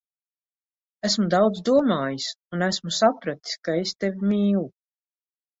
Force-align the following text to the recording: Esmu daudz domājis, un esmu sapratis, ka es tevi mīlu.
Esmu 1.09 1.25
daudz 1.33 1.61
domājis, 1.69 2.27
un 2.59 2.67
esmu 2.71 2.97
sapratis, 3.01 3.61
ka 3.69 3.79
es 3.83 3.95
tevi 4.05 4.31
mīlu. 4.33 4.65